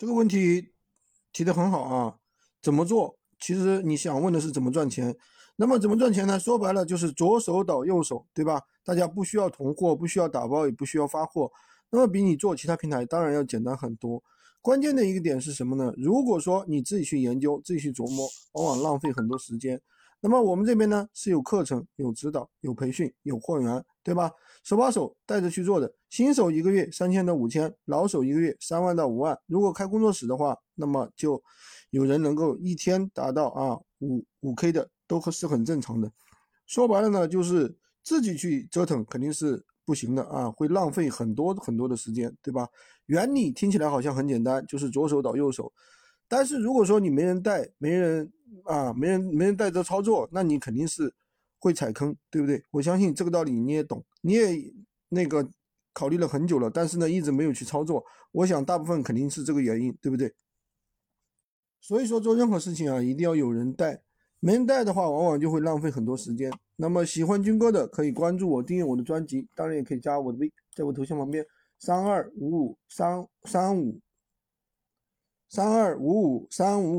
[0.00, 0.72] 这个问题
[1.30, 2.16] 提的很好啊，
[2.62, 3.18] 怎么做？
[3.38, 5.14] 其实你想问的是怎么赚钱。
[5.56, 6.40] 那么怎么赚钱呢？
[6.40, 8.62] 说白了就是左手倒右手，对吧？
[8.82, 11.52] 大家不需要囤货，不需要打包，也不需要发货。
[11.90, 14.22] 那么比你做其他平台当然要简单很多。
[14.62, 15.92] 关键的一个点是什么呢？
[15.98, 19.78] 如果说你自己去研究、自己去琢磨，往往浪费很多时间。
[20.20, 24.30] 那么我们这边呢是有课程、有指导、有培训、有货源，对吧？
[24.62, 25.90] 手把手带着去做的。
[26.10, 29.38] 新手一个月三千到五千，老手一个月三万到五万。
[29.46, 31.42] 如果开工作室的话，那么就
[31.90, 36.12] 有人能够一天达到啊五五 K 的，都是很正常的。
[36.66, 37.74] 说白了呢，就是
[38.04, 42.68] 自己去折腾肯定是不行的啊，会浪费很多很多的时间，对吧？
[43.06, 45.72] 原理听起来好像很简单，就是左手倒右手。
[46.28, 48.30] 但是如果说你没人带，没人
[48.70, 51.12] 啊，没人没人带着操作，那你肯定是
[51.58, 52.62] 会踩坑，对不对？
[52.70, 54.72] 我相信这个道理你也懂，你也
[55.08, 55.50] 那个
[55.92, 58.04] 考虑了很久了，但是呢，一直没有去操作。
[58.30, 60.32] 我想大部分肯定是这个原因，对不对？
[61.80, 64.00] 所以说做任何事情啊，一定要有人带，
[64.38, 66.52] 没人带的话，往往就会浪费很多时间。
[66.76, 71.44] 那么喜欢军哥的可以关注我，订阅我的专辑，当然也可以加我的微，在我头像旁边
[71.80, 74.00] 三二五五三三五。
[75.52, 76.96] 三二五五三五。